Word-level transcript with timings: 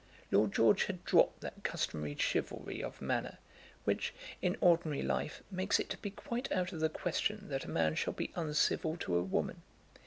Lord 0.31 0.51
George 0.51 0.85
had 0.85 1.05
dropped 1.05 1.41
that 1.41 1.63
customary 1.63 2.15
chivalry 2.17 2.81
of 2.83 3.03
manner 3.03 3.37
which, 3.83 4.15
in 4.41 4.57
ordinary 4.59 5.03
life, 5.03 5.43
makes 5.51 5.79
it 5.79 5.91
to 5.91 5.97
be 5.99 6.09
quite 6.09 6.51
out 6.51 6.73
of 6.73 6.79
the 6.79 6.89
question 6.89 7.49
that 7.49 7.65
a 7.65 7.69
man 7.69 7.93
shall 7.93 8.13
be 8.13 8.31
uncivil 8.35 8.97
to 8.97 9.15
a 9.15 9.21
woman. 9.21 9.61